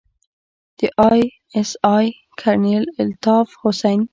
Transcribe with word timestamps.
د 0.77 0.79
آى 1.09 1.21
اس 1.59 1.69
آى 1.95 2.05
کرنيل 2.39 2.83
الطاف 3.01 3.47
حسين. 3.61 4.01